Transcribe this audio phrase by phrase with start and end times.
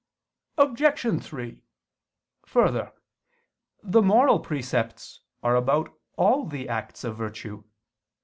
[0.57, 1.21] Obj.
[1.23, 1.61] 3:
[2.47, 2.91] Further,
[3.83, 7.63] the moral precepts are about all the acts of virtue.